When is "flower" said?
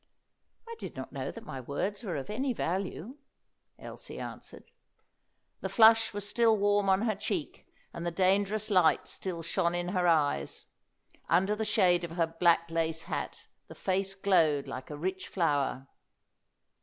15.27-15.87